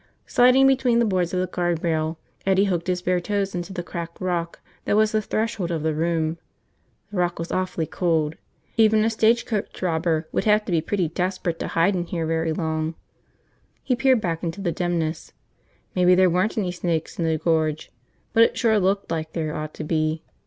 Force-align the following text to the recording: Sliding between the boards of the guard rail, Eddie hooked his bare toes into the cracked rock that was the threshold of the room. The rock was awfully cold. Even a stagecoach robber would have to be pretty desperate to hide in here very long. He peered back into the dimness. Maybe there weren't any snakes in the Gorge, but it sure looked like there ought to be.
Sliding 0.25 0.65
between 0.65 0.97
the 0.97 1.05
boards 1.05 1.31
of 1.31 1.39
the 1.39 1.45
guard 1.45 1.83
rail, 1.83 2.17
Eddie 2.43 2.63
hooked 2.65 2.87
his 2.87 3.03
bare 3.03 3.19
toes 3.19 3.53
into 3.53 3.71
the 3.71 3.83
cracked 3.83 4.19
rock 4.19 4.59
that 4.85 4.95
was 4.95 5.11
the 5.11 5.21
threshold 5.21 5.69
of 5.69 5.83
the 5.83 5.93
room. 5.93 6.39
The 7.11 7.17
rock 7.17 7.37
was 7.37 7.51
awfully 7.51 7.85
cold. 7.85 8.35
Even 8.77 9.05
a 9.05 9.11
stagecoach 9.11 9.79
robber 9.79 10.27
would 10.31 10.45
have 10.45 10.65
to 10.65 10.71
be 10.71 10.81
pretty 10.81 11.07
desperate 11.07 11.59
to 11.59 11.67
hide 11.67 11.95
in 11.95 12.05
here 12.05 12.25
very 12.25 12.51
long. 12.51 12.95
He 13.83 13.95
peered 13.95 14.21
back 14.21 14.41
into 14.41 14.59
the 14.59 14.71
dimness. 14.71 15.33
Maybe 15.95 16.15
there 16.15 16.31
weren't 16.31 16.57
any 16.57 16.71
snakes 16.71 17.19
in 17.19 17.25
the 17.25 17.37
Gorge, 17.37 17.91
but 18.33 18.41
it 18.41 18.57
sure 18.57 18.79
looked 18.79 19.11
like 19.11 19.33
there 19.33 19.55
ought 19.55 19.75
to 19.75 19.83
be. 19.83 20.23